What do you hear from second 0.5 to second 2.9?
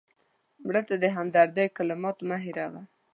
مړه ته د همدردۍ کلمات مه هېروه